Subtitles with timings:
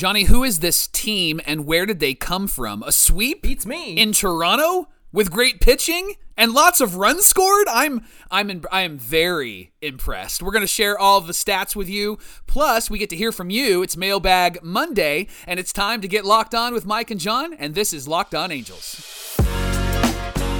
[0.00, 2.82] Johnny, who is this team and where did they come from?
[2.84, 3.42] A sweep?
[3.42, 3.98] Beats me.
[3.98, 4.88] In Toronto?
[5.12, 10.42] With great pitching and lots of runs scored, I'm I'm in, I am very impressed.
[10.42, 12.16] We're going to share all of the stats with you.
[12.46, 13.82] Plus, we get to hear from you.
[13.82, 17.52] It's Mailbag Monday, and it's time to get locked on with Mike and John.
[17.52, 19.36] And this is Locked On Angels.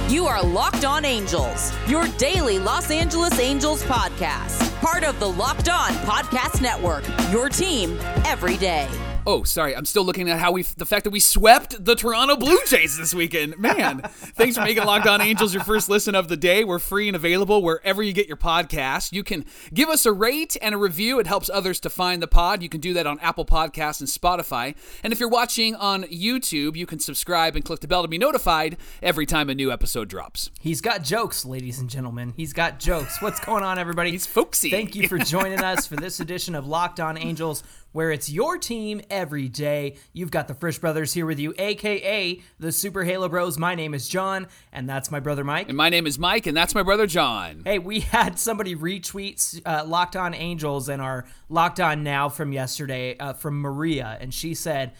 [0.07, 4.71] You are Locked On Angels, your daily Los Angeles Angels podcast.
[4.81, 8.87] Part of the Locked On Podcast Network, your team every day.
[9.27, 9.75] Oh, sorry.
[9.75, 12.97] I'm still looking at how we, the fact that we swept the Toronto Blue Jays
[12.97, 13.57] this weekend.
[13.59, 16.63] Man, thanks for making Locked On Angels your first listen of the day.
[16.63, 19.11] We're free and available wherever you get your podcast.
[19.11, 21.19] You can give us a rate and a review.
[21.19, 22.63] It helps others to find the pod.
[22.63, 24.75] You can do that on Apple Podcasts and Spotify.
[25.03, 28.17] And if you're watching on YouTube, you can subscribe and click the bell to be
[28.17, 30.49] notified every time a new episode drops.
[30.59, 32.33] He's got jokes, ladies and gentlemen.
[32.35, 33.21] He's got jokes.
[33.21, 34.09] What's going on, everybody?
[34.09, 34.71] He's folksy.
[34.71, 38.57] Thank you for joining us for this edition of Locked On Angels where it's your
[38.57, 39.97] team every day.
[40.13, 43.59] You've got the Frisch Brothers here with you, aka the Super Halo Bros.
[43.59, 45.67] My name is John, and that's my brother Mike.
[45.67, 47.61] And my name is Mike, and that's my brother John.
[47.65, 52.53] Hey, we had somebody retweet uh, Locked On Angels and our Locked On Now from
[52.53, 54.93] yesterday uh, from Maria, and she said,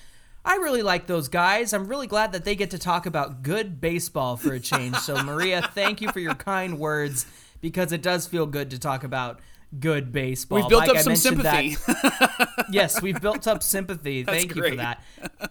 [0.44, 1.72] I really like those guys.
[1.72, 4.98] I'm really glad that they get to talk about good baseball for a change.
[4.98, 7.28] So, Maria, thank you for your kind words
[7.62, 9.40] because it does feel good to talk about
[9.80, 10.60] good baseball.
[10.60, 11.76] We've built like up I some sympathy.
[11.76, 14.24] That, yes, we've built up sympathy.
[14.26, 14.64] Thank great.
[14.64, 15.04] you for that.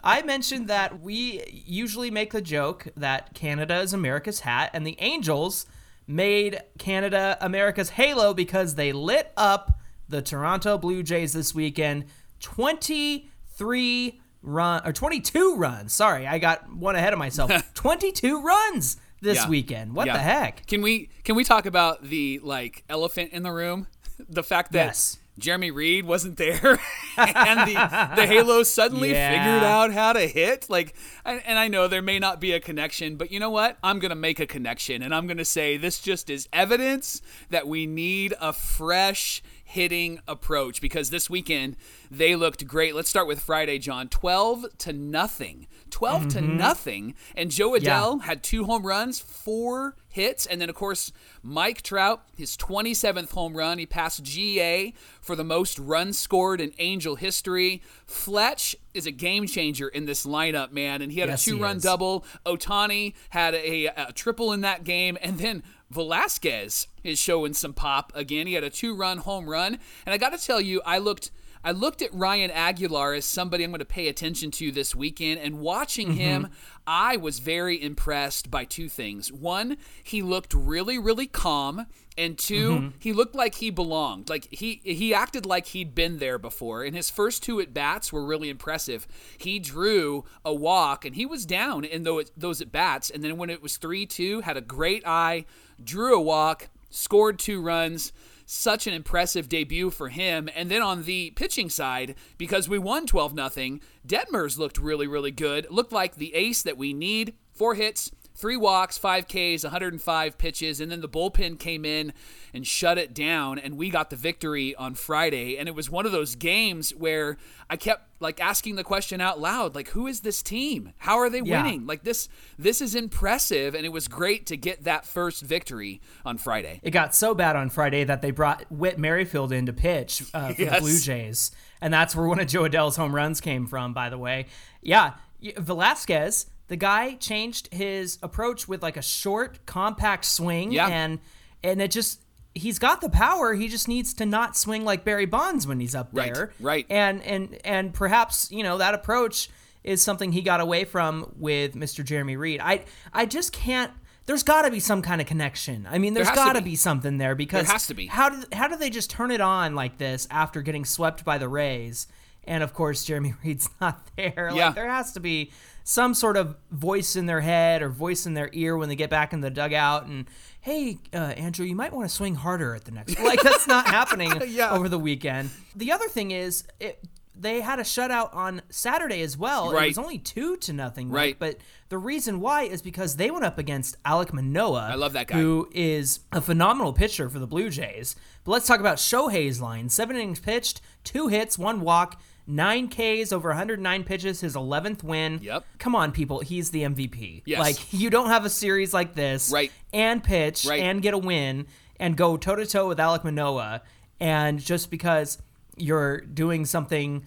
[0.04, 4.96] I mentioned that we usually make the joke that Canada is America's hat, and the
[5.00, 5.66] Angels
[6.06, 12.06] made Canada America's halo because they lit up the Toronto Blue Jays this weekend.
[12.40, 15.94] 23 run or 22 runs.
[15.94, 17.52] Sorry, I got one ahead of myself.
[17.74, 19.48] 22 runs this yeah.
[19.48, 19.94] weekend.
[19.94, 20.14] What yeah.
[20.14, 20.66] the heck?
[20.66, 23.86] Can we can we talk about the like elephant in the room?
[24.28, 25.18] The fact that yes.
[25.38, 26.78] Jeremy Reed wasn't there
[27.16, 29.30] and the the Halo suddenly yeah.
[29.30, 33.16] figured out how to hit like and I know there may not be a connection
[33.16, 35.76] but you know what I'm going to make a connection and I'm going to say
[35.76, 41.76] this just is evidence that we need a fresh hitting approach because this weekend
[42.10, 42.94] they looked great.
[42.94, 44.08] Let's start with Friday, John.
[44.08, 45.68] 12 to nothing.
[45.90, 46.28] 12 mm-hmm.
[46.30, 47.14] to nothing.
[47.36, 48.26] And Jo Adell yeah.
[48.26, 53.56] had two home runs, four hits, and then of course Mike Trout, his 27th home
[53.56, 53.78] run.
[53.78, 57.80] He passed GA for the most runs scored in Angel history.
[58.06, 61.78] Fletch is a game changer in this lineup, man, and he had yes, a two-run
[61.78, 62.24] double.
[62.44, 68.12] Otani had a, a triple in that game, and then Velazquez is showing some pop
[68.14, 68.46] again.
[68.46, 71.30] He had a two-run home run, and I got to tell you, I looked
[71.62, 75.40] I looked at Ryan Aguilar as somebody I'm going to pay attention to this weekend,
[75.40, 76.16] and watching mm-hmm.
[76.16, 76.48] him,
[76.86, 79.30] I was very impressed by two things.
[79.30, 82.88] One, he looked really, really calm, and 2 mm-hmm.
[82.98, 84.30] he looked like he belonged.
[84.30, 86.82] Like he he acted like he'd been there before.
[86.82, 89.06] And his first two at bats were really impressive.
[89.38, 92.04] He drew a walk, and he was down in
[92.36, 95.44] those at bats, and then when it was three two, had a great eye,
[95.82, 98.12] drew a walk, scored two runs
[98.50, 100.48] such an impressive debut for him.
[100.56, 105.30] And then on the pitching side, because we won 12 0, Detmers looked really, really
[105.30, 105.68] good.
[105.70, 107.34] Looked like the ace that we need.
[107.52, 112.12] Four hits, three walks, five Ks, 105 pitches, and then the bullpen came in
[112.54, 115.58] and shut it down, and we got the victory on Friday.
[115.58, 117.36] And it was one of those games where
[117.68, 120.92] I kept like asking the question out loud, like, who is this team?
[120.98, 121.62] How are they yeah.
[121.62, 121.86] winning?
[121.86, 126.38] Like this, this is impressive, and it was great to get that first victory on
[126.38, 126.80] Friday.
[126.82, 130.52] It got so bad on Friday that they brought Whit Merrifield in to pitch uh,
[130.54, 130.74] for yes.
[130.74, 131.50] the Blue Jays,
[131.80, 133.92] and that's where one of Jo Adell's home runs came from.
[133.92, 134.46] By the way,
[134.82, 135.14] yeah,
[135.56, 140.86] Velazquez the guy changed his approach with like a short, compact swing, yeah.
[140.86, 141.18] and
[141.64, 142.22] and it just
[142.54, 143.54] he's got the power.
[143.54, 146.52] He just needs to not swing like Barry Bonds when he's up there.
[146.60, 146.86] Right.
[146.88, 149.50] And and and perhaps you know that approach
[149.82, 152.04] is something he got away from with Mr.
[152.04, 152.60] Jeremy Reed.
[152.62, 153.90] I I just can't.
[154.26, 155.88] There's got to be some kind of connection.
[155.90, 156.70] I mean, there's there got to be.
[156.70, 158.06] be something there because there has to be.
[158.06, 161.36] How do how do they just turn it on like this after getting swept by
[161.36, 162.06] the Rays?
[162.44, 164.50] And of course, Jeremy Reed's not there.
[164.54, 164.66] Yeah.
[164.66, 165.50] Like there has to be
[165.84, 169.10] some sort of voice in their head or voice in their ear when they get
[169.10, 170.26] back in the dugout and
[170.60, 173.86] hey uh, andrew you might want to swing harder at the next like that's not
[173.86, 174.70] happening yeah.
[174.70, 177.02] over the weekend the other thing is it,
[177.40, 179.72] they had a shutout on Saturday as well.
[179.72, 179.84] Right.
[179.84, 181.10] It was only two to nothing.
[181.10, 181.38] Right.
[181.38, 181.56] But
[181.88, 184.90] the reason why is because they went up against Alek Manoah.
[184.92, 185.38] I love that guy.
[185.38, 188.14] Who is a phenomenal pitcher for the Blue Jays.
[188.44, 189.88] But let's talk about Shohei's line.
[189.88, 192.20] Seven innings pitched, two hits, one walk,
[192.50, 195.40] Nine Ks over 109 pitches, his 11th win.
[195.42, 195.64] Yep.
[195.78, 196.40] Come on, people.
[196.40, 197.42] He's the MVP.
[197.44, 197.60] Yes.
[197.60, 199.50] Like, you don't have a series like this.
[199.50, 199.72] Right.
[199.92, 200.80] And pitch right.
[200.80, 201.66] and get a win
[201.98, 203.82] and go toe to toe with Alek Manoah.
[204.18, 205.38] And just because
[205.76, 207.24] you're doing something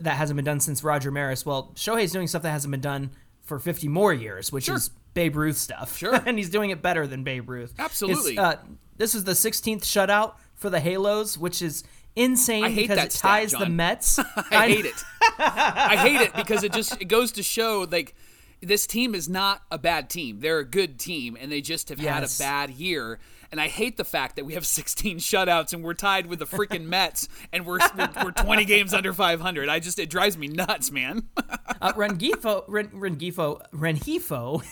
[0.00, 1.44] that hasn't been done since Roger Maris.
[1.44, 3.10] Well, Shohei's doing stuff that hasn't been done
[3.42, 4.76] for 50 more years, which Sure.
[4.76, 5.96] is Babe Ruth stuff.
[5.98, 6.14] Sure.
[6.26, 7.74] and he's doing it better than Babe Ruth.
[7.78, 8.38] Absolutely.
[8.38, 8.56] Uh,
[8.96, 11.84] this is the 16th shutout for the Halos, which is
[12.16, 14.18] insane because that it stat, ties the Mets.
[14.50, 15.04] I hate it.
[15.38, 18.14] I hate it because it just it goes to show like
[18.60, 20.40] this team is not a bad team.
[20.40, 23.18] They're a good team, and they just have had a bad year.
[23.52, 26.46] And I hate the fact that we have 16 shutouts and we're tied with the
[26.46, 29.68] freaking Mets, and we're, we're we're 20 games under 500.
[29.68, 31.28] I just it drives me nuts, man.
[31.36, 34.64] Uh, Rengifo, Ren, Rengifo, Renhifo.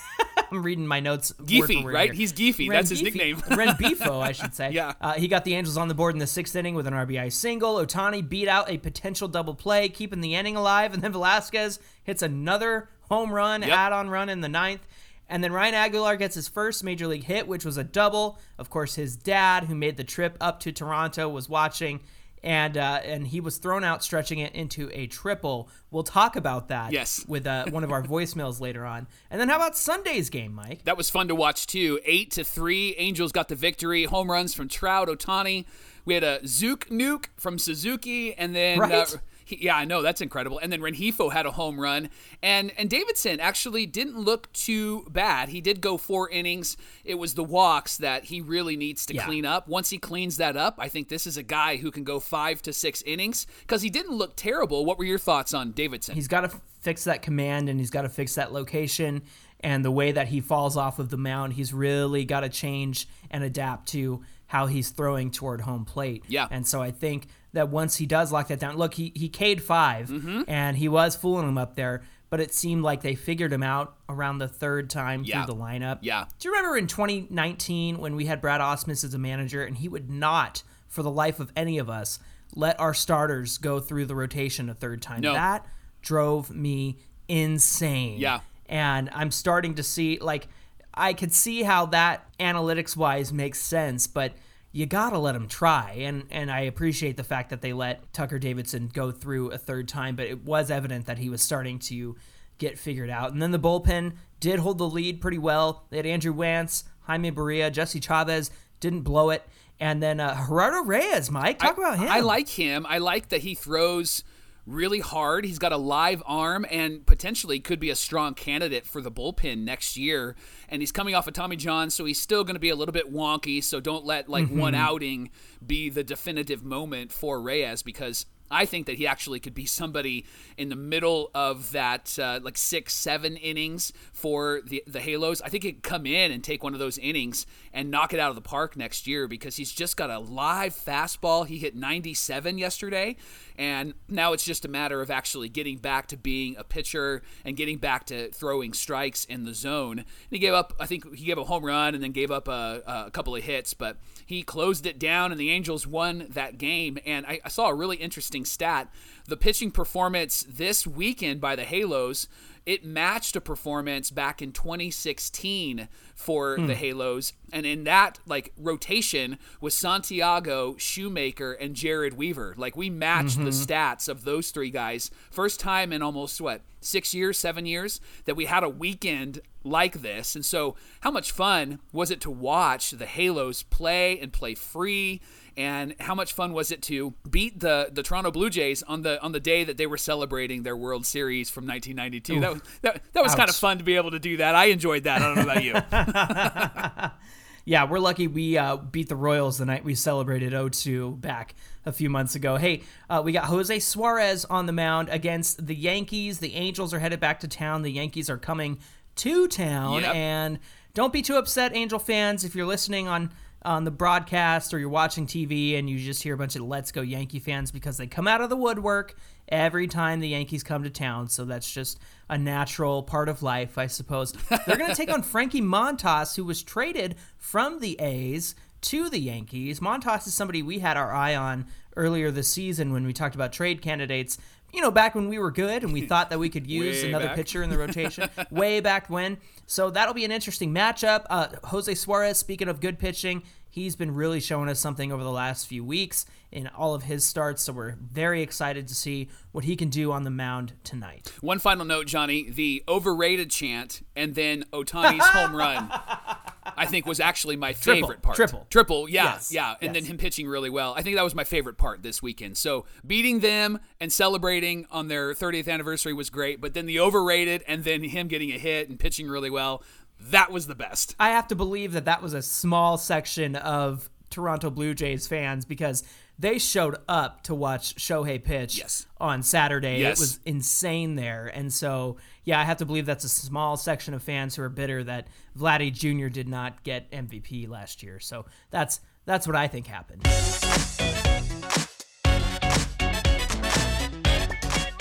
[0.53, 1.33] I'm reading my notes.
[1.43, 2.05] Geefy, word right?
[2.07, 2.15] here.
[2.15, 2.71] He's Geefy.
[2.71, 3.37] That's his nickname.
[3.37, 3.59] nickname.
[3.59, 4.71] Renbifo, I should say.
[4.71, 4.93] Yeah.
[5.01, 7.33] Uh, he got the Angels on the board in the sixth inning with an RBI
[7.33, 7.77] single.
[7.77, 12.23] Otani beat out a potential double play, keeping the inning alive, and then Velazquez hits
[12.23, 13.71] another home run, Yep.
[13.71, 14.87] add-on run in the ninth.
[15.29, 18.39] And then Ryan Aguilar gets his first major league hit, which was a double.
[18.59, 22.01] Of course, his dad, who made the trip up to Toronto, was watching,
[22.45, 25.69] and uh, and he was thrown out, stretching it into a triple.
[25.91, 27.25] We'll talk about that Yes.
[27.29, 29.07] with uh, one of our voicemails later on.
[29.31, 30.85] And then how about Sunday's game, Mike?
[30.85, 32.01] That was fun to watch too.
[32.05, 34.05] Eight to three, Angels got the victory.
[34.05, 35.65] Home runs from Trout, Otani.
[36.05, 38.93] We had a Zook nuke from Suzuki, and then Right?
[38.93, 39.07] uh,
[39.53, 40.59] he, yeah, I know that's incredible.
[40.59, 42.09] And then Renhifo had a home run,
[42.43, 45.49] and and Davidson actually didn't look too bad.
[45.51, 46.77] He did go four innings.
[47.05, 49.25] It was the walks that he really needs to Yeah.
[49.25, 49.69] clean up.
[49.69, 52.63] Once he cleans that up, I think this is a guy who can go five
[52.63, 54.85] to six innings because he didn't look terrible.
[54.85, 56.15] What were your thoughts on Davidson?
[56.15, 59.23] He's got to fix that command and he's got to fix that location
[59.61, 61.53] and the way that he falls off of the mound.
[61.53, 66.25] He's really got to change and adapt to how he's throwing toward home plate.
[66.29, 66.49] Yeah.
[66.51, 69.63] And so I think that once he does lock that down, look, he he K'd
[69.63, 70.43] 5 Mm-hmm.
[70.49, 73.95] and he was fooling him up there, but it seemed like they figured him out
[74.09, 75.45] around the third time Yeah.
[75.45, 75.99] through the lineup.
[76.01, 76.25] Yeah.
[76.39, 79.89] Do you remember in 2019 when we had Brad Ausmus as a manager and he
[79.89, 82.19] would not, for the life of any of us,
[82.55, 85.21] let our starters go through the rotation a third time?
[85.21, 85.33] No.
[85.35, 85.67] That
[86.03, 86.99] drove me
[87.29, 88.19] insane.
[88.19, 88.41] Yeah.
[88.67, 90.49] And I'm starting to see, like,
[90.95, 94.33] I could see how that analytics wise makes sense, but
[94.73, 95.95] you gotta let them try.
[95.99, 99.87] And and I appreciate the fact that they let Tucker Davidson go through a third
[99.87, 102.17] time, but it was evident that he was starting to
[102.59, 103.33] get figured out.
[103.33, 105.85] And then the bullpen did hold the lead pretty well.
[105.91, 109.47] They had Andrew Wantz, Jaime Barria, Jesse Chavez didn't blow it.
[109.81, 112.09] And then uh, Gerardo Reyes, Mike, talk about him.
[112.09, 112.87] I like him.
[112.89, 114.23] I like that he throws
[114.67, 115.45] really hard.
[115.45, 119.65] He's got a live arm and potentially could be a strong candidate for the bullpen
[119.65, 120.37] next year.
[120.69, 122.93] And he's coming off of Tommy John, so he's still going to be a little
[122.93, 123.63] bit wonky.
[123.63, 124.59] So don't let like mm-hmm.
[124.59, 125.31] one outing
[125.65, 130.25] be the definitive moment for Reyes because I think that he actually could be somebody
[130.57, 135.41] in the middle of that, uh, like six, seven innings for the the Halos.
[135.43, 138.21] I think he could come in and take one of those innings and knock it
[138.21, 141.47] out of the park next year because he's just got a live fastball.
[141.47, 143.17] He hit 97 yesterday,
[143.57, 147.57] and now it's just a matter of actually getting back to being a pitcher and
[147.57, 150.01] getting back to throwing strikes in the zone.
[150.01, 152.49] And he gave up, I think he gave a home run and then gave up
[152.49, 156.59] a, a couple of hits, but he closed it down, and the Angels won that
[156.59, 156.99] game.
[157.05, 158.89] And I, I saw a really interesting stat:
[159.27, 162.29] the pitching performance this weekend by the Halos.
[162.65, 166.67] It matched a performance back in 2016 for hmm.
[166.67, 172.55] the Halos, and in that like rotation was Santiago, Shoemaker, and Jered Weaver.
[172.57, 173.73] Like we matched the mm-hmm.
[173.73, 175.11] stats of those three guys.
[175.31, 180.03] First time in almost what six years, seven years that we had a weekend like
[180.03, 180.35] this.
[180.35, 185.21] And so, how much fun was it to watch the Halos play and play free?
[185.55, 189.21] And how much fun was it to beat the, the Toronto Blue Jays on the
[189.23, 192.41] on the day that they were celebrating their World Series from 1992?
[192.41, 194.55] That was that, that was kind of fun to be able to do that.
[194.55, 195.21] I enjoyed that.
[195.21, 197.11] I don't know about you.
[197.65, 201.55] Yeah, we're lucky we uh, beat the Royals the night we celebrated 0-2 back
[201.87, 202.57] a few months ago.
[202.57, 206.41] Hey, uh, we got Jose Suarez on the mound against the Yankees.
[206.41, 207.83] The Angels are headed back to town.
[207.83, 208.79] The Yankees are coming
[209.17, 210.15] to town, Yep.
[210.15, 210.59] and
[210.95, 213.31] don't be too upset, Angel fans, if you're listening on
[213.65, 216.91] on the broadcast or you're watching TV and you just hear a bunch of Let's
[216.91, 219.15] Go Yankee fans because they come out of the woodwork
[219.49, 221.29] every time the Yankees come to town.
[221.29, 224.33] So that's just a natural part of life, I suppose.
[224.67, 229.21] They're going to take on Frankie Montas, who was traded from the A's to the
[229.21, 229.79] Yankees.
[229.79, 231.67] Montas is somebody we had our eye on
[231.97, 234.39] earlier this season when we talked about trade candidates.
[234.73, 237.27] You know, back when we were good and we thought that we could use another
[237.27, 237.37] back.
[237.37, 239.39] pitcher in the rotation, way back when.
[239.67, 241.25] So that'll be an interesting matchup.
[241.31, 245.31] Uh, Jose Suarez, speaking of good pitching, he's been really showing us something over the
[245.31, 247.63] last few weeks in all of his starts.
[247.63, 251.33] So we're very excited to see what he can do on the mound tonight.
[251.41, 255.91] One final note, Johnny: the overrated chant and then Otani's home run.
[256.77, 258.37] I think was actually my Triple, favorite part.
[258.37, 258.67] triple.
[258.71, 259.75] Triple, yeah, Yes, yeah.
[259.81, 260.95] And then him pitching really well.
[260.97, 262.57] I think that was my favorite part this weekend.
[262.57, 267.63] So beating them and celebrating on their 30th anniversary was great, but then the overrated
[267.69, 269.83] and then him getting a hit and pitching really well,
[270.21, 271.15] that was the best.
[271.19, 275.65] I have to believe that that was a small section of Toronto Blue Jays fans
[275.65, 276.03] because
[276.39, 279.07] they showed up to watch Shohei pitch Yes.
[279.21, 279.99] on Saturday.
[280.01, 280.19] Yes.
[280.19, 281.51] It was insane there.
[281.55, 284.69] And so, yeah, I have to believe that's a small section of fans who are
[284.69, 286.29] bitter that Vladdy Jr.
[286.29, 288.19] did not get MVP last year.
[288.21, 290.27] So that's that's what I think happened.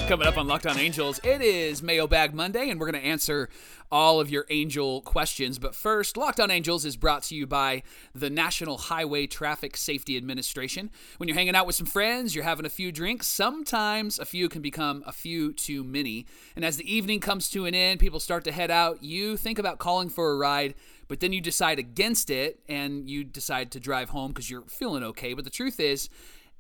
[0.07, 3.49] Coming up on Locked On Angels, it is Mailbag Monday, and we're going to answer
[3.89, 5.57] all of your Angel questions.
[5.57, 10.17] But first, Locked On Angels is brought to you by the National Highway Traffic Safety
[10.17, 10.91] Administration.
[11.17, 14.49] When you're hanging out with some friends, you're having a few drinks, sometimes a few
[14.49, 16.25] can become a few too many.
[16.57, 19.59] And as the evening comes to an end, people start to head out, you think
[19.59, 20.75] about calling for a ride
[21.11, 25.03] but then you decide against it and you decide to drive home because you're feeling
[25.03, 25.33] okay.
[25.33, 26.07] But the truth is,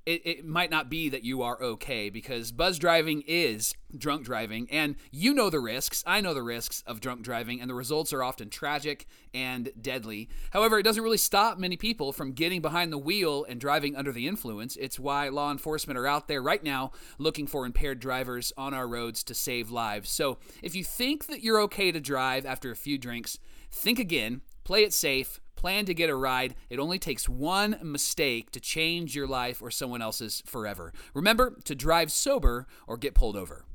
[0.05, 4.67] it, it might not be that you are okay because buzz driving is drunk driving
[4.71, 6.03] and you know the risks.
[6.07, 10.29] I know the risks of drunk driving and the results are often tragic and deadly.
[10.51, 14.11] However it doesn't really stop many people from getting behind the wheel and driving under
[14.11, 14.75] the influence.
[14.77, 18.87] It's why law enforcement are out there right now looking for impaired drivers on our
[18.87, 20.09] roads to save lives.
[20.09, 23.37] So if you think that you're okay to drive after a few drinks
[23.71, 26.55] think again play it safe plan to get a ride.
[26.71, 30.91] It only takes one mistake to change your life or someone else's forever.
[31.13, 33.65] Remember to drive sober or get pulled over.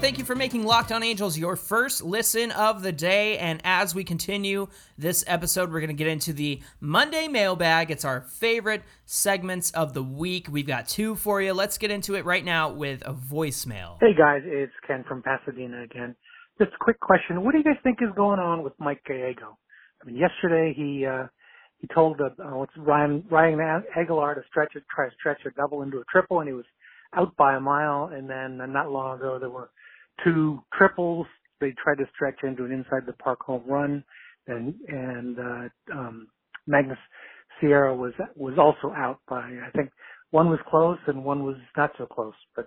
[0.00, 3.36] Thank you for making Locked On Angels your first listen of the day.
[3.36, 4.66] And as we continue
[4.96, 7.90] this episode, we're going to get into the Monday mailbag.
[7.90, 10.48] It's our favorite segments of the week.
[10.50, 11.52] We've got two for you.
[11.52, 13.98] Let's get into it right now with a voicemail.
[14.00, 16.16] Hey guys, it's Ken from Pasadena again.
[16.58, 17.44] Just a quick question.
[17.44, 19.58] What do you guys think is going on with Mike Gallego?
[20.00, 21.26] I mean, yesterday he uh
[21.78, 22.30] he told uh,
[22.78, 26.48] Ryan Ryan Aguilar to stretch it, try to stretch a double into a triple, and
[26.48, 26.66] he was
[27.14, 28.10] out by a mile.
[28.12, 29.70] And then uh, not long ago there were
[30.24, 31.26] two triples.
[31.60, 34.04] They tried to stretch into an inside the park home run,
[34.46, 36.28] and and uh, um,
[36.68, 36.96] Magneuris
[37.60, 39.90] Sierra was was also out by I think
[40.30, 42.66] one was close and one was not so close, but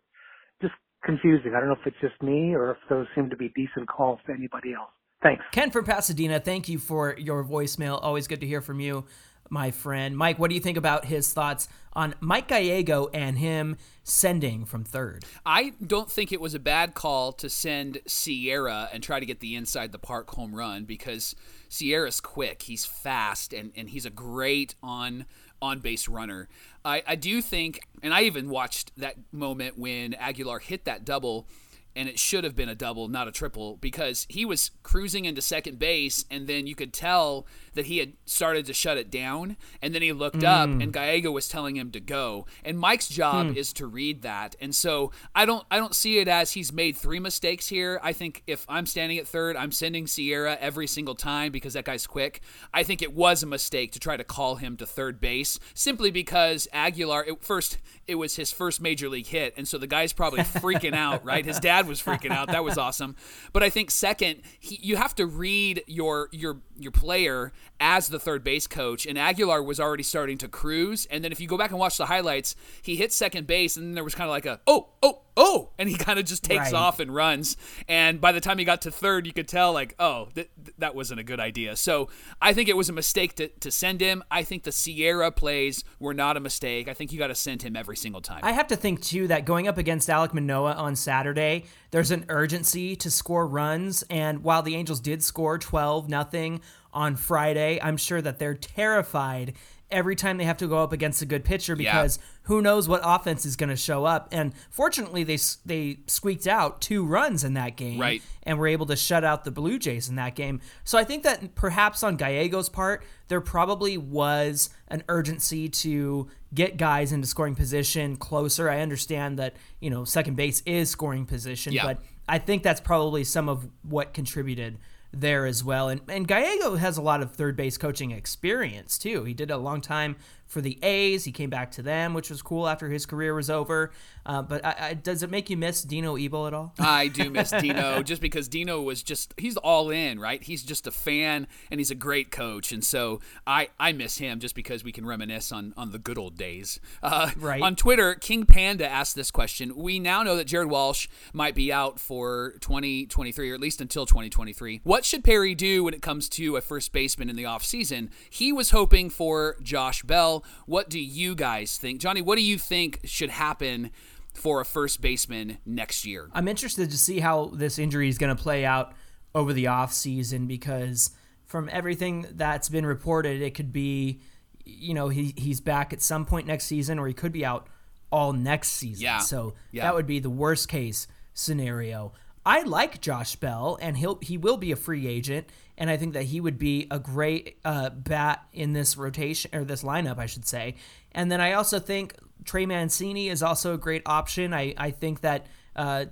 [0.62, 1.54] just confusing.
[1.56, 4.20] I don't know if it's just me or if those seem to be decent calls
[4.28, 4.92] to anybody else.
[5.22, 5.44] Thanks.
[5.54, 7.98] Ken from Pasadena, thank you for your voicemail.
[8.02, 9.06] Always good to hear from you,
[9.50, 10.18] my friend.
[10.18, 14.84] Mike, what do you think about his thoughts on Mike Gallego and him sending from
[14.84, 15.26] third?
[15.46, 19.40] I don't think it was a bad call to send Sierra and try to get
[19.40, 21.36] the inside the park home run because
[21.70, 25.26] Sierra's quick, he's fast, and, and he's a great on
[25.62, 26.50] on base runner.
[26.84, 31.48] I, I do think, and I even watched that moment when Aguilar hit that double
[31.96, 35.42] and it should have been a double, not a triple, because he was cruising into
[35.42, 39.58] second base, and then you could tell that he had started to shut it down,
[39.82, 40.82] and then he looked up, mm.
[40.82, 42.46] and Gallego was telling him to go.
[42.64, 43.58] And Mike's job hmm.
[43.58, 46.98] is to read that, and so I don't, I don't see it as he's made
[46.98, 48.00] three mistakes here.
[48.04, 51.86] I think if I'm standing at third, I'm sending Sierra every single time because that
[51.86, 52.42] guy's quick.
[52.74, 56.12] I think it was a mistake to try to call him to third base simply
[56.12, 60.14] because Aguilar, it, first, it was his first major league hit, and so the guy's
[60.14, 61.46] probably freaking out, right?
[61.46, 62.48] His dad was freaking out.
[62.48, 63.16] That was awesome.
[63.52, 68.20] But I think second, he, you have to read your your your player as the
[68.20, 71.06] third base coach, and Aguilar was already starting to cruise.
[71.08, 73.88] And then if you go back and watch the highlights, he hit second base, and
[73.88, 76.44] then there was kind of like a oh oh oh, and he kind of just
[76.44, 76.74] takes Right.
[76.74, 77.58] off and runs.
[77.88, 80.76] And by the time he got to third, you could tell like oh th- th-
[80.78, 81.76] that wasn't a good idea.
[81.76, 82.10] So
[82.42, 84.24] I think it was a mistake to to send him.
[84.30, 86.88] I think the Sierra plays were not a mistake.
[86.88, 88.42] I think you got to send him every single time.
[88.44, 92.26] I have to think too that going up against Alek Manoah on Saturday, there's an
[92.30, 94.04] urgency to score runs.
[94.10, 96.62] And while the Angels did score 12 nothing
[96.94, 99.54] on Friday, I'm sure that they're terrified
[99.94, 103.00] every time they have to go up against a good pitcher because who knows what
[103.04, 104.28] offense is going to show up.
[104.32, 108.22] And fortunately, they they squeaked out two runs in that game, Right.
[108.44, 110.60] and were able to shut out the Blue Jays in that game.
[110.84, 116.76] So I think that perhaps on Gallego's part, there probably was an urgency to get
[116.78, 118.70] guys into scoring position closer.
[118.70, 121.86] I understand that, you know, second base is scoring position, Yeah.
[121.86, 124.78] but I think that's probably some of what contributed
[125.14, 125.90] there as well.
[125.90, 129.24] And and Gallego has a lot of third base coaching experience too.
[129.24, 130.16] He did a long time
[130.46, 131.24] for the A's.
[131.24, 133.92] He came back to them, which was cool after his career was over.
[134.26, 136.74] Uh, but I, I, does it make you miss Dino Ebel at all?
[136.80, 140.42] I do miss Dino just because Dino was just he's all in, right?
[140.42, 144.40] He's just a fan and he's a great coach, and so I I miss him
[144.40, 146.80] just because we can reminisce on on the good old days.
[147.02, 147.62] Uh, right.
[147.62, 149.76] On Twitter, King Panda asked this question.
[149.76, 154.06] We now know that Jared Walsh might be out for 2023 or at least until
[154.06, 154.82] 2023.
[154.84, 158.10] What should Perry do when it comes to a first baseman in the offseason?
[158.30, 160.44] He was hoping for Josh Bell.
[160.66, 162.00] What do you guys think?
[162.00, 163.92] Johnny, what do you think should happen
[164.34, 166.30] for a first baseman next year?
[166.34, 168.94] I'm interested to see how this injury is going to play out
[169.36, 171.12] over the offseason because
[171.46, 174.22] from everything that's been reported, it could be,
[174.66, 177.68] you know, he, he's back at some point next season or he could be out
[178.12, 179.04] all next season.
[179.04, 179.20] Yeah.
[179.20, 179.84] So yeah.
[179.84, 182.14] that would be the worst case scenario.
[182.46, 185.48] I like Josh Bell, and he'll he will be a free agent,
[185.78, 189.64] and I think that he would be a great uh, bat in this rotation or
[189.64, 190.76] this lineup, I should say.
[191.14, 194.54] And then I also think Trey Mancini is also a great option.
[194.54, 195.48] I I think that.
[195.76, 196.06] Uh,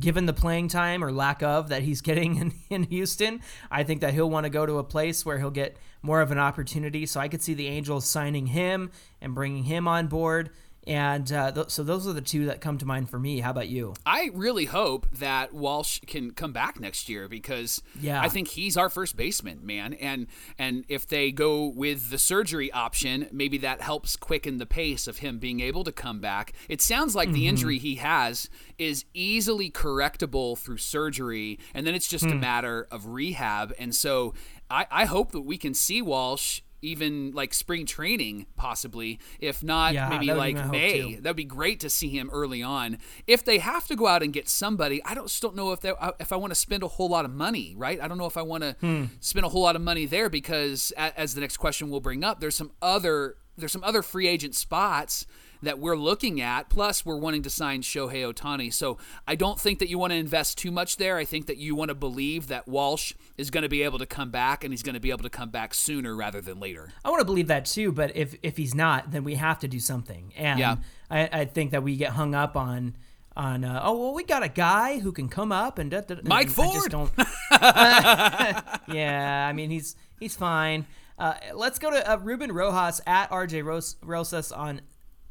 [0.00, 4.00] given the playing time or lack of that he's getting in, in Houston, I think
[4.00, 7.04] that he'll want to go to a place where he'll get more of an opportunity.
[7.04, 10.48] So I could see the Angels signing him and bringing him on board.
[10.86, 13.40] And uh, th- so those are the two that come to mind for me.
[13.40, 13.94] How about you?
[14.04, 18.20] I really hope that Walsh can come back next year because yeah.
[18.20, 19.94] I think he's our first baseman, man.
[19.94, 20.26] And
[20.58, 25.18] and if they go with the surgery option, maybe that helps quicken the pace of
[25.18, 26.52] him being able to come back.
[26.68, 27.34] It sounds like mm-hmm.
[27.34, 28.48] the injury he has
[28.78, 32.32] is easily correctable through surgery, and then it's just mm.
[32.32, 33.72] a matter of rehab.
[33.78, 34.34] And so
[34.68, 39.20] I, I hope that we can see Walsh even like spring training, possibly.
[39.40, 41.14] If not, yeah, maybe like May.
[41.14, 42.98] That'd be great to see him early on.
[43.26, 45.80] If they have to go out and get somebody, I don't still don't know if
[45.80, 47.74] they, uh, if I want to spend a whole lot of money.
[47.76, 48.00] Right?
[48.00, 49.04] I don't know if I want to hmm.
[49.20, 52.40] spend a whole lot of money there because, as the next question will bring up,
[52.40, 55.26] there's some other there's some other free agent spots
[55.62, 56.68] that we're looking at.
[56.68, 58.72] Plus, we're wanting to sign Shohei Ohtani.
[58.72, 61.16] So I don't think that you want to invest too much there.
[61.16, 64.06] I think that you want to believe that Walsh is going to be able to
[64.06, 66.92] come back and he's going to be able to come back sooner rather than later.
[67.04, 69.68] I want to believe that too, but if if he's not, then we have to
[69.68, 70.32] do something.
[70.36, 70.76] And yeah.
[71.10, 72.96] I, I think that we get hung up on
[73.34, 76.16] on uh, oh well we got a guy who can come up and da, da,
[76.24, 76.68] Mike and Ford.
[76.68, 77.12] I just don't.
[78.94, 80.86] yeah, I mean he's he's fine.
[81.18, 84.80] Uh, let's go to uh, Ruben Rojas at RJ Rosas on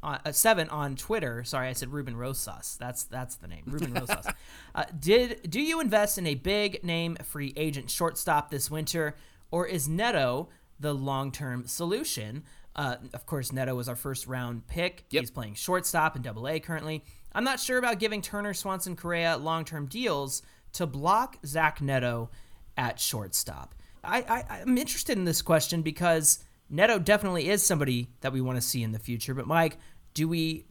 [0.04, 1.44] uh, seven on Twitter.
[1.44, 2.78] Sorry, I said Ruben Rosas.
[2.80, 3.64] That's that's the name.
[3.68, 4.28] Ruben Rosas.
[4.74, 9.18] Uh, did do you invest in a big name free agent shortstop this winter,
[9.52, 10.48] or is Neto
[10.80, 12.44] the long term solution?
[12.74, 15.04] Uh, of course, Neto was our first round pick.
[15.10, 15.22] Yep.
[15.22, 17.04] He's playing shortstop in Double A currently.
[17.34, 20.42] I'm not sure about giving Turner, Swanson, Correa long term deals
[20.74, 22.30] to block Zach Neto
[22.78, 23.76] at shortstop.
[24.04, 26.40] I, I I'm interested in this question because
[26.72, 29.34] Neto definitely is somebody that we want to see in the future.
[29.34, 29.78] But Mike,
[30.14, 30.66] do we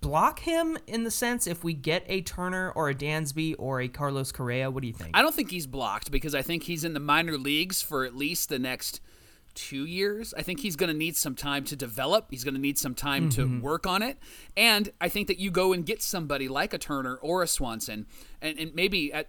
[0.00, 3.88] block him in the sense if we get a Turner or a Dansby or a
[3.88, 4.70] Carlos Correa?
[4.70, 5.10] What do you think?
[5.14, 8.16] I don't think he's blocked because I think he's in the minor leagues for at
[8.16, 9.00] least the next
[9.54, 10.32] two years.
[10.34, 12.28] I think he's going to need some time to develop.
[12.30, 13.58] He's going to need some time mm-hmm.
[13.58, 14.18] to work on it.
[14.56, 18.06] And I think that you go and get somebody like a Turner or a Swanson,
[18.40, 19.28] and, and maybe at,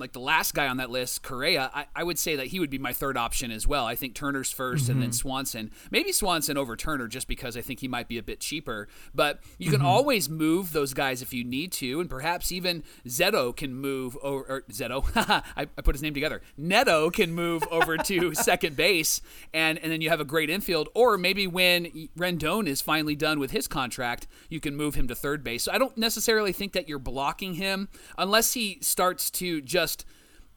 [0.00, 2.70] like the last guy on that list, Correa, I, I, would say that he would
[2.70, 3.86] be my third option as well.
[3.86, 4.90] I think Turner's 1st mm-hmm.
[4.90, 5.12] and then mm-hmm.
[5.12, 5.70] Swanson.
[5.90, 8.88] Maybe Swanson over Turner just because I think he might be a bit cheaper.
[9.14, 9.86] But you can mm-hmm.
[9.86, 14.44] always move those guys if you need to, and perhaps even Zeto can move over.
[14.44, 15.04] Or Zeto,
[15.56, 16.42] I, I put his name together.
[16.56, 19.20] Neto can move over to second base,
[19.52, 20.88] and and then you have a great infield.
[20.94, 25.14] Or maybe when Rendon is finally done with his contract, you can move him to
[25.14, 25.64] third base.
[25.64, 30.04] So I don't necessarily think that you're blocking him unless he starts to just just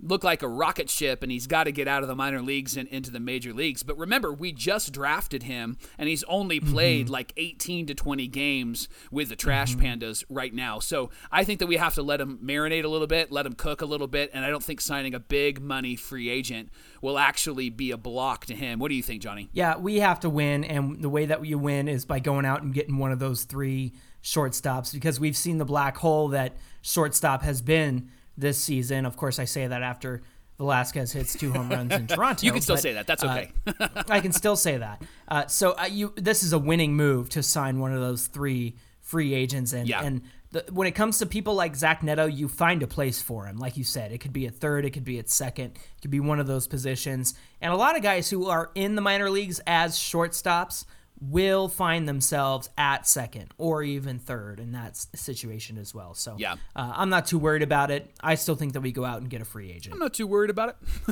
[0.06, 2.76] look like a rocket ship and he's got to get out of the minor leagues
[2.76, 3.84] and into the major leagues.
[3.84, 6.74] But remember, we just drafted him and he's only mm-hmm.
[6.74, 7.14] played mm-hmm.
[7.14, 9.86] like 18 to 20 games with the Trash mm-hmm.
[9.86, 10.80] Pandas right now.
[10.80, 13.54] So I think that we have to let him marinate a little bit, let him
[13.54, 16.70] cook a little bit, and I don't think signing a big money free agent
[17.02, 18.80] will actually be a block to him.
[18.80, 19.50] What do you think, Johnny?
[19.54, 22.62] Yeah, we have to win and the way that you win is by going out
[22.62, 27.44] and getting one of those three shortstops because we've seen the black hole that shortstop
[27.44, 29.06] has been this season.
[29.06, 30.22] Of course, I say that after
[30.58, 32.46] Velazquez hits two home runs in Toronto.
[32.46, 33.08] you can still but, say that.
[33.08, 33.52] That's okay.
[33.80, 35.02] uh, I can still say that.
[35.28, 38.76] Uh, so uh, you, this is a winning move to sign one of those three
[39.00, 40.02] free agents, and yeah.
[40.02, 43.46] and the, when it comes to people like Zach Neto, you find a place for
[43.46, 43.58] him.
[43.58, 46.12] Like you said, it could be a third, it could be at second, it could
[46.12, 47.34] be one of those positions.
[47.60, 50.86] And a lot of guys who are in the minor leagues as shortstops
[51.22, 56.14] will find themselves at second or even third in that situation as well.
[56.14, 58.12] So yeah, uh, I'm not too worried about it.
[58.22, 59.94] I still think that we go out and get a free agent.
[59.94, 60.76] I'm not too worried about it.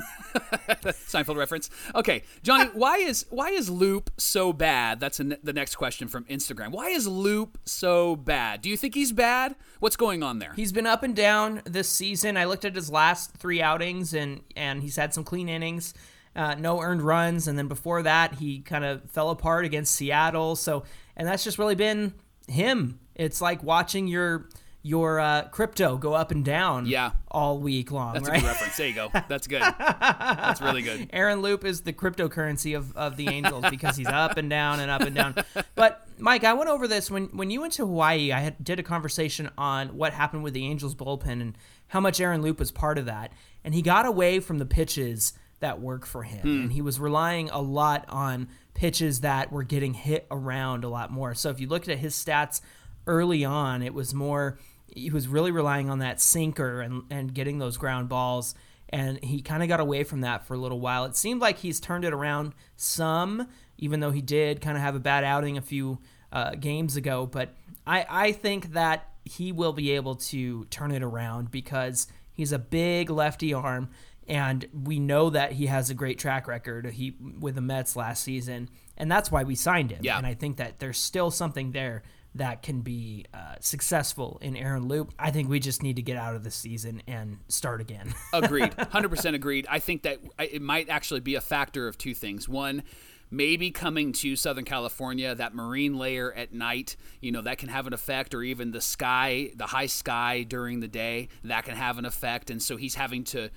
[1.07, 1.69] Seinfeld reference.
[1.95, 4.99] Okay, Johnny, why is why is Loup so bad?
[4.99, 6.71] That's the next question from Instagram.
[6.71, 8.61] Why is Loup so bad?
[8.61, 9.55] Do you think he's bad?
[9.79, 10.53] What's going on there?
[10.55, 12.37] He's been up and down this season.
[12.37, 15.93] I looked at his last three outings and and he's had some clean innings
[16.35, 20.55] uh, no earned runs, and then before that he kind of fell apart against Seattle.
[20.55, 20.83] So,
[21.15, 22.13] and that's just really been
[22.47, 22.99] him.
[23.15, 24.47] It's like watching your
[24.83, 27.11] your uh, crypto go up and down yeah.
[27.29, 28.13] all week long.
[28.13, 28.37] That's right?
[28.37, 28.77] a good reference.
[28.77, 29.09] There you go.
[29.27, 29.61] That's good.
[29.61, 31.09] That's really good.
[31.13, 34.89] Aaron Loup is the cryptocurrency of, of the Angels because he's up and down and
[34.89, 35.35] up and down.
[35.75, 38.31] But Mike, I went over this when when you went to Hawaii.
[38.31, 41.57] I had, did a conversation on what happened with the Angels bullpen and
[41.89, 43.33] how much Aaron Loup was part of that.
[43.63, 46.41] And he got away from the pitches that work for him.
[46.41, 46.61] Hmm.
[46.63, 51.11] And he was relying a lot on pitches that were getting hit around a lot
[51.11, 51.33] more.
[51.33, 52.61] So if you looked at his stats
[53.07, 54.59] early on, it was more
[54.93, 58.55] he was really relying on that sinker and, and getting those ground balls.
[58.89, 61.05] And he kind of got away from that for a little while.
[61.05, 63.47] It seemed like he's turned it around some,
[63.77, 65.99] even though he did kind of have a bad outing a few
[66.33, 67.25] uh, games ago.
[67.25, 67.55] But
[67.87, 72.59] I, I think that he will be able to turn it around because he's a
[72.59, 73.89] big lefty arm
[74.27, 78.23] and we know that he has a great track record he with the Mets last
[78.23, 79.99] season, and that's why we signed him.
[80.03, 80.17] Yeah.
[80.17, 82.03] And I think that there's still something there
[82.35, 85.13] that can be uh, successful in Aaron Loup.
[85.19, 88.13] I think we just need to get out of the season and start again.
[88.33, 89.67] agreed, hundred percent agreed.
[89.69, 92.47] I think that it might actually be a factor of two things.
[92.47, 92.83] One
[93.31, 97.87] maybe coming to Southern California, that marine layer at night, you know, that can have
[97.87, 101.97] an effect, or even the sky, the high sky during the day, that can have
[101.97, 102.49] an effect.
[102.49, 103.49] And so he's having to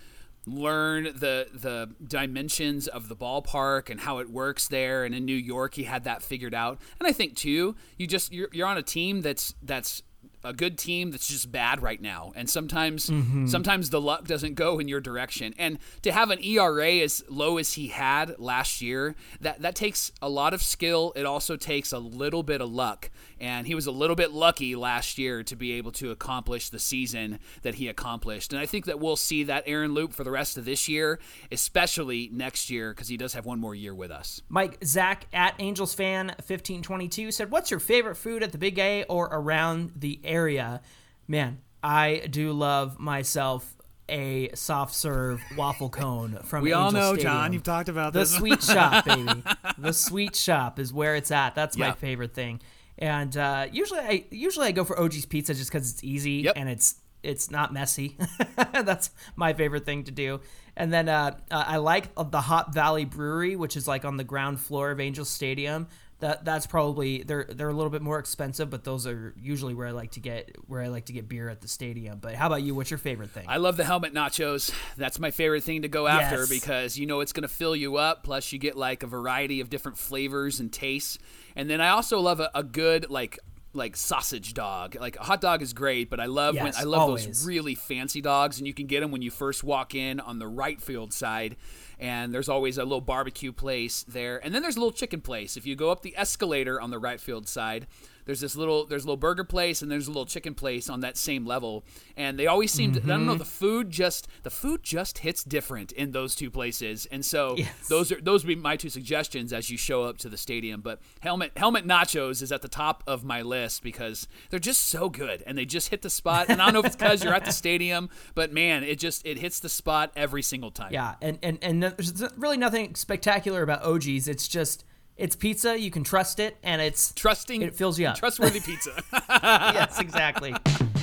[0.47, 5.05] learn the the dimensions of the ballpark and how it works there.
[5.05, 6.81] And in New York he had that figured out.
[6.99, 10.03] And I think too you just you're, you're on a team that's that's
[10.45, 12.33] a good team that's just bad right now.
[12.37, 13.47] And sometimes mm-hmm.
[13.47, 15.55] sometimes the luck doesn't go in your direction.
[15.59, 20.13] And to have an ERA as low as he had last year that that takes
[20.23, 21.13] a lot of skill.
[21.17, 23.11] It also takes a little bit of luck.
[23.41, 26.79] And he was a little bit lucky last year to be able to accomplish the
[26.79, 28.53] season that he accomplished.
[28.53, 31.19] And I think that we'll see that Aaron Loup for the rest of this year
[31.51, 34.43] especially next year because he does have one more year with us.
[34.49, 39.05] Mike Zach at Angels fan 1522 said what's your favorite food at the Big A
[39.05, 40.81] or around the area area,
[41.29, 43.75] man, I do love myself
[44.09, 46.63] a soft serve waffle cone from.
[46.63, 47.33] We Angel all know, Stadium.
[47.33, 47.53] John.
[47.53, 48.35] You've talked about the this.
[48.35, 49.43] sweet shop, baby.
[49.79, 51.55] The sweet shop is where it's at.
[51.55, 52.61] That's my favorite thing.
[52.99, 56.55] And uh, usually, I usually I go for OG's Pizza just because it's easy yep.
[56.57, 58.17] and it's it's not messy.
[58.57, 60.41] That's my favorite thing to do.
[60.77, 64.25] And then uh, uh, I like the Hop Valley Brewery, which is like on the
[64.25, 65.89] ground floor of Angel Stadium
[66.25, 69.87] that that's probably they're they're a little bit more expensive, but those are usually where
[69.87, 72.19] I like to get where I like to get beer at the stadium.
[72.19, 72.75] But how about you?
[72.75, 73.45] What's your favorite thing?
[73.47, 74.73] I love the helmet nachos.
[74.97, 76.49] That's my favorite thing to go after yes.
[76.49, 78.25] because you know it's going to fill you up.
[78.25, 81.19] Plus, you get like a variety of different flavors and tastes.
[81.57, 83.39] And then I also love a, a good like
[83.75, 84.97] like sausage dog.
[84.99, 87.27] Like a hot dog is great, but I love yes, when I love always.
[87.27, 90.39] those really fancy dogs, and you can get them when you first walk in on
[90.39, 91.57] the right field side
[92.05, 94.37] and there's always a little barbecue place there.
[94.45, 95.57] And then there's a little chicken place.
[95.57, 97.87] If you go up the escalator on the right field side,
[98.25, 101.01] there's this little there's a little burger place and there's a little chicken place on
[101.01, 101.85] that same level
[102.17, 103.07] and they always seem mm-hmm.
[103.07, 103.39] to, i don't know mm-hmm.
[103.39, 107.89] the food just the food just hits different in those two places and so yes.
[107.89, 110.81] those are those would be my two suggestions as you show up to the stadium
[110.81, 115.09] but helmet helmet nachos is at the top of my list because they're just so
[115.09, 117.35] good and they just hit the spot and i don't know if it's because you're
[117.35, 121.15] at the stadium but man it just it hits the spot every single time yeah
[121.21, 124.85] and and and there's really nothing spectacular about og's it's just
[125.17, 125.79] it's pizza.
[125.79, 127.63] You can trust it, and it's trusting.
[127.63, 128.17] It fills you up.
[128.17, 129.03] Trustworthy pizza.
[129.29, 130.55] yes, exactly.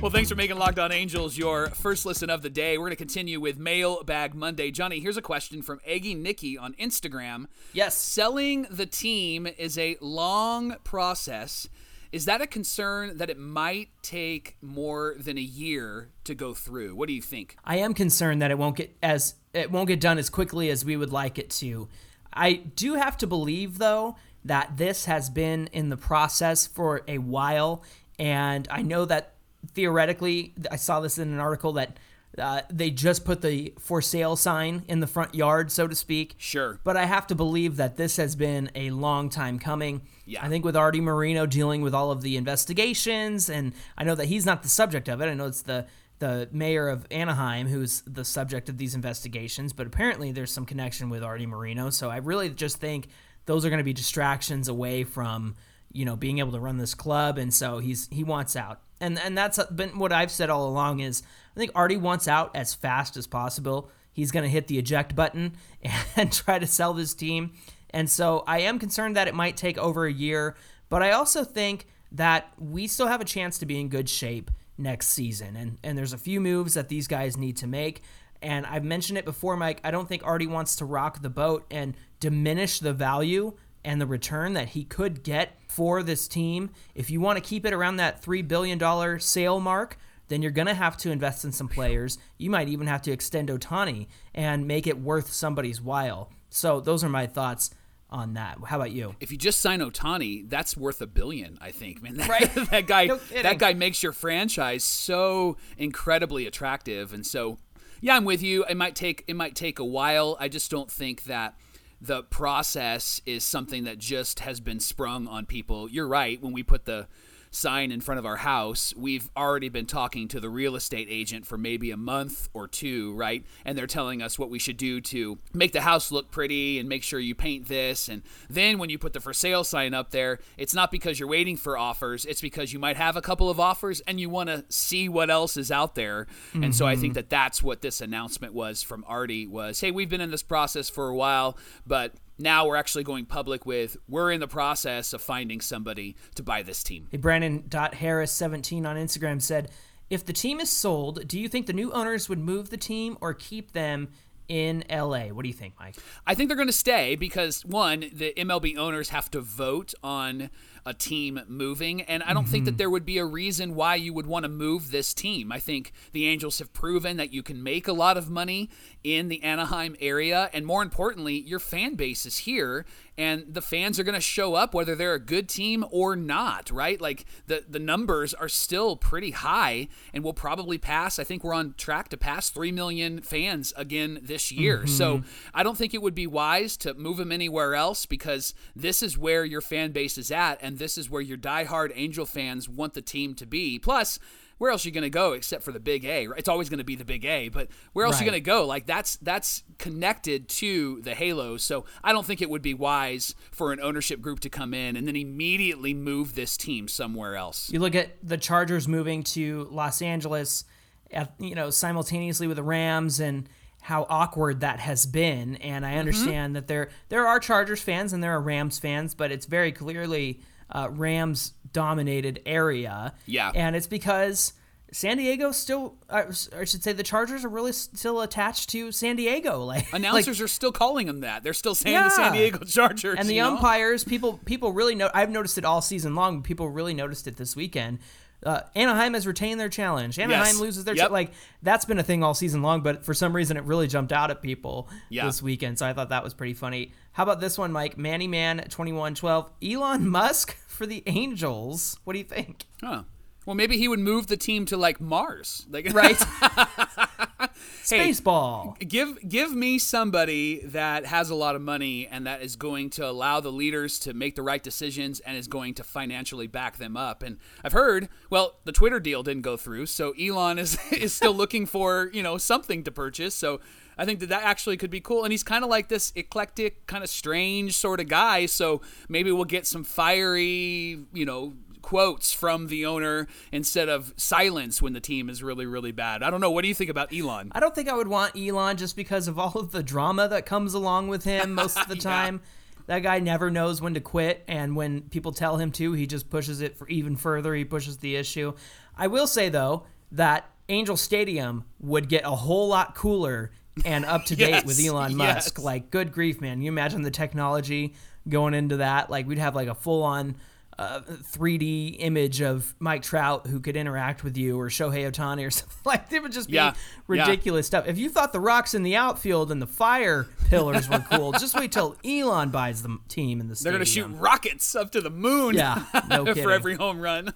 [0.00, 2.78] Well, thanks for making Locked On Angels your first listen of the day.
[2.78, 4.70] We're going to continue with Mailbag Monday.
[4.70, 7.48] Johnny, here's a question from Eggy Nikki on Instagram.
[7.74, 7.96] Yes.
[7.96, 11.68] Selling the team is a long process.
[12.12, 16.96] Is that a concern that it might take more than a year to go through?
[16.96, 17.58] What do you think?
[17.62, 20.82] I am concerned that it won't get as it won't get done as quickly as
[20.82, 21.90] we would like it to.
[22.32, 27.18] I do have to believe though that this has been in the process for a
[27.18, 27.84] while
[28.18, 29.34] and I know that
[29.74, 31.98] theoretically, I saw this in an article that
[32.38, 36.36] Uh, they just put the for sale sign in the front yard, so to speak.
[36.38, 36.78] Sure.
[36.84, 40.02] But I have to believe that this has been a long time coming.
[40.26, 40.44] Yeah.
[40.44, 44.26] I think with Artie Moreno dealing with all of the investigations, and I know that
[44.26, 45.26] he's not the subject of it.
[45.26, 45.86] I know it's the
[46.20, 51.10] the mayor of Anaheim who's the subject of these investigations, but apparently there's some connection
[51.10, 51.90] with Artie Moreno.
[51.90, 53.08] So I really just think
[53.46, 55.56] those are going to be distractions away from
[55.92, 59.18] you know being able to run this club, and so he's he wants out, and
[59.18, 61.22] and that's been what I've said all along is
[61.56, 63.90] I think Artie wants out as fast as possible.
[64.12, 65.56] He's going to hit the eject button
[66.16, 67.52] and try to sell this team,
[67.90, 70.56] and so I am concerned that it might take over a year,
[70.88, 74.50] but I also think that we still have a chance to be in good shape
[74.76, 75.56] next season.
[75.56, 78.02] And and there's a few moves that these guys need to make.
[78.42, 79.80] And I've mentioned it before, Mike.
[79.84, 84.06] I don't think Artie wants to rock the boat and diminish the value and the
[84.06, 86.70] return that he could get for this team.
[86.94, 90.68] If you want to keep it around that $3 billion sale mark, then you're going
[90.68, 92.18] to have to invest in some players.
[92.38, 96.30] You might even have to extend Otani and make it worth somebody's while.
[96.50, 97.70] So those are my thoughts
[98.10, 98.58] on that.
[98.66, 99.14] How about you?
[99.20, 102.02] If you just sign Otani, that's worth a billion, I think.
[102.02, 102.54] Man, that, Right.
[102.70, 107.12] that guy No that guy makes your franchise so incredibly attractive.
[107.12, 107.58] And so
[108.00, 108.64] yeah, I'm with you.
[108.64, 110.36] It might take it might take a while.
[110.40, 111.56] I just don't think that
[112.00, 115.90] the process is something that just has been sprung on people.
[115.90, 116.40] You're right.
[116.42, 117.06] When we put the
[117.50, 121.46] sign in front of our house, we've already been talking to the real estate agent
[121.46, 123.44] for maybe a month or two, right?
[123.64, 126.88] And they're telling us what we should do to make the house look pretty and
[126.88, 128.08] make sure you paint this.
[128.08, 131.28] And then when you put the for sale sign up there, it's not because you're
[131.28, 134.48] waiting for offers, it's because you might have a couple of offers and you want
[134.48, 136.26] to see what else is out there.
[136.54, 137.14] And so I think mm-hmm.
[137.14, 140.88] that that's what this announcement was from Artie was, "Hey, we've been in this process
[140.88, 145.20] for a while, but now we're actually going public with we're in the process of
[145.20, 147.08] finding somebody to buy this team.
[147.10, 149.70] Hey, Brandon.Harris17 on Instagram said,
[150.08, 153.16] if the team is sold, do you think the new owners would move the team
[153.20, 154.08] or keep them
[154.50, 155.26] in LA?
[155.28, 155.96] What do you think, Mike?
[156.26, 160.50] I think they're going to stay because one, the MLB owners have to vote on
[160.84, 162.78] a team moving, and I don't think that mm-hmm.
[162.78, 165.52] there would be a reason why you would want to move this team.
[165.52, 168.70] I think the Angels have proven that you can make a lot of money
[169.04, 172.86] in the Anaheim area, and more importantly, your fan base is here,
[173.20, 176.70] and the fans are going to show up whether they're a good team or not,
[176.70, 176.98] right?
[176.98, 181.18] Like the the numbers are still pretty high, and we'll probably pass.
[181.18, 184.78] I think we're on track to pass three million fans again this year.
[184.78, 184.86] Mm-hmm.
[184.86, 189.02] So I don't think it would be wise to move them anywhere else because this
[189.02, 192.70] is where your fan base is at, and this is where your diehard Angel fans
[192.70, 193.78] want the team to be.
[193.78, 194.18] Plus.
[194.60, 196.26] Where else are you going to go except for the Big A?
[196.26, 196.38] right?
[196.38, 198.44] It's always going to be the Big A, but where else are you going to
[198.44, 198.66] go?
[198.66, 201.64] Like that's that's connected to the Halos.
[201.64, 204.96] So I don't think it would be wise for an ownership group to come in
[204.96, 207.70] and then immediately move this team somewhere else.
[207.72, 210.64] You look at the Chargers moving to Los Angeles,
[211.10, 213.48] at, you know, simultaneously with the Rams and
[213.80, 215.56] how awkward that has been.
[215.56, 215.94] And Mm-hmm.
[215.94, 219.46] I understand that there there are Chargers fans and there are Rams fans, but it's
[219.46, 223.14] very clearly uh, Rams dominated area.
[223.26, 223.52] Yeah.
[223.54, 224.52] and it's because.
[224.92, 226.24] San Diego still, uh,
[226.58, 229.62] I should say, the Chargers are really still attached to San Diego.
[229.62, 231.44] Like like- Announcers are still calling them that.
[231.44, 233.16] They're still saying the San Diego Chargers.
[233.16, 233.52] and the you know?
[233.54, 237.36] umpires people people really know i've noticed it all season long people really noticed it
[237.36, 238.00] this weekend
[238.46, 240.60] uh, anaheim has retained their challenge anaheim Yes.
[240.60, 241.08] loses their Yep.
[241.08, 243.86] cha- like that's been a thing all season long but for some reason it really
[243.86, 245.26] jumped out at people Yeah.
[245.26, 248.28] this weekend so i thought that was pretty funny how about this one mike manny
[248.28, 253.02] man 2112 elon musk for the angels what do you think Huh.
[253.50, 255.66] Well, maybe he would move the team to like Mars.
[255.68, 256.14] Like, right
[257.82, 258.78] Spaceball.
[258.78, 263.04] give give me somebody that has a lot of money and that is going to
[263.04, 266.96] allow the leaders to make the right decisions and is going to financially back them
[266.96, 267.24] up.
[267.24, 271.34] And I've heard, well, the Twitter deal didn't go through, so Elon is is still
[271.34, 273.34] looking for you know something to purchase.
[273.34, 273.60] So
[273.98, 275.24] I think that that actually could be cool.
[275.24, 278.46] And he's kind of like this eclectic, kind of strange sort of guy.
[278.46, 281.54] So maybe we'll get some fiery, you know.
[281.90, 286.22] Quotes from the owner instead of silence when the team is really, really bad.
[286.22, 286.52] I don't know.
[286.52, 287.50] What do you think about Elon?
[287.52, 290.46] I don't think I would want Elon just because of all of the drama that
[290.46, 292.00] comes along with him most of the Yeah.
[292.02, 292.42] time.
[292.86, 296.30] That guy never knows when to quit, and when people tell him to, he just
[296.30, 297.54] pushes it for even further.
[297.56, 298.52] He pushes the issue.
[298.96, 303.50] I will say though that Angel Stadium would get a whole lot cooler
[303.84, 305.54] and up to date Yes, with Elon Musk.
[305.56, 305.64] yes.
[305.64, 306.62] Like, good grief, man!
[306.62, 307.94] You imagine the technology
[308.28, 309.10] going into that?
[309.10, 310.36] Like, we'd have like a full on.
[310.80, 311.00] Uh,
[311.34, 315.76] 3D image of Mike Trout who could interact with you, or Shohei Otani, or something
[315.84, 316.10] like.
[316.10, 316.72] It would just be Yeah, yeah.
[317.06, 317.86] ridiculous stuff.
[317.86, 321.54] If you thought the rocks in the outfield and the fire pillars were cool, just
[321.54, 323.74] wait till Elon buys the team in the They're stadium.
[323.76, 326.42] going to shoot rockets up to the moon Yeah, no kidding.
[326.42, 327.34] for every home run.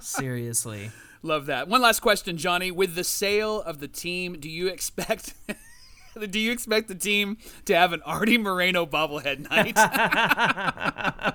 [0.00, 0.92] Seriously.
[1.24, 1.66] Love that.
[1.66, 2.70] One last question, Johnny.
[2.70, 5.34] With the sale of the team, do you expect
[6.28, 11.34] do you expect the team to have an Artie Moreno bobblehead night?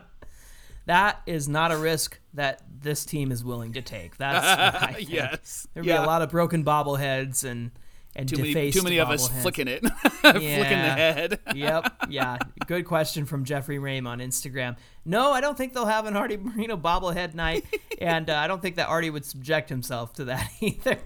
[0.86, 4.18] That is not a risk that this team is willing to take.
[4.18, 5.68] That's yes.
[5.74, 5.98] There'd yeah.
[6.00, 7.72] be a lot of broken bobbleheads and
[8.18, 9.42] and too many, too many of us bobbleheads.
[9.42, 9.86] flicking it,
[10.22, 11.40] flicking the head.
[11.56, 11.94] yep.
[12.10, 12.38] Yeah.
[12.66, 14.78] Good question from Jeffrey Rame on Instagram.
[15.04, 17.66] No, I don't think they'll have an Artie Marino bobblehead night,
[18.00, 20.98] and uh, I don't think that Artie would subject himself to that either.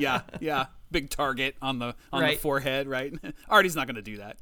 [0.00, 0.66] yeah, yeah.
[0.90, 2.36] Big target on the on Right.
[2.36, 3.12] the forehead, right?
[3.50, 4.38] Artie's not going to do that.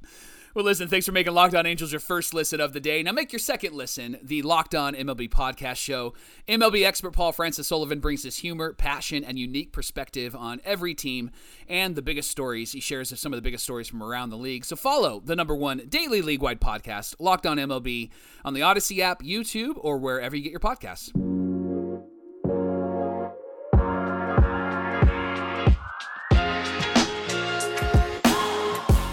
[0.55, 3.03] Well, listen, thanks for making Locked On Angels your first listen of the day.
[3.03, 6.15] Now make your second listen, the Locked On MLB podcast show.
[6.47, 11.33] MLB expert Paul Francis Sullivan brings his humor, passion, and unique perspective on every team
[11.69, 12.71] and the biggest stories.
[12.71, 14.65] He shares some of the biggest stories from around the league.
[14.65, 18.11] So follow the number one daily league-wide podcast, Locked On MLB,
[18.45, 21.11] on the Odyssey app, YouTube, or wherever you get your podcasts.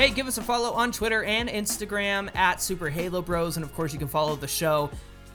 [0.02, 3.72] Hey, give us a follow on Twitter and Instagram at Super Halo Bros, and of
[3.76, 4.90] course, you can follow the show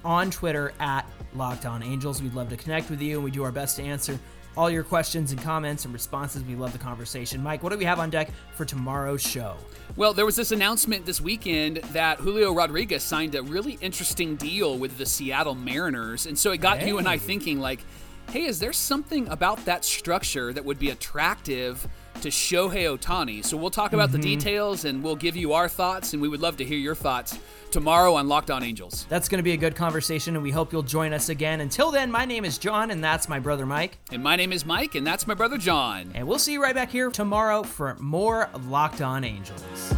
[0.05, 2.21] on Twitter at Locked On Angels.
[2.21, 4.19] We'd love to connect with you, and we do our best to answer
[4.57, 6.43] all your questions and comments and responses.
[6.43, 7.45] We love the conversation.
[7.45, 9.55] Mike, what do we have on deck for tomorrow's show?
[9.95, 14.77] Well, there was this announcement this weekend that Julio Rodriguez signed a really interesting deal
[14.79, 16.27] with the Seattle Mariners.
[16.27, 17.85] And so it got you and I thinking, like,
[18.33, 21.87] hey, is there something about that structure that would be attractive
[22.23, 23.45] to Shohei Ohtani?
[23.45, 24.39] So we'll talk about the mm-hmm.
[24.39, 27.39] details and we'll give you our thoughts, and we would love to hear your thoughts
[27.71, 29.07] tomorrow on Locked On Angels.
[29.09, 31.61] That's going to be a good conversation, and we hope you'll join us again.
[31.61, 33.99] Until then, my name is John, and that's my brother Mike.
[34.11, 36.11] And my name is Mike, and that's my brother John.
[36.15, 39.95] And we'll see you right back here tomorrow for more Locked On Angels.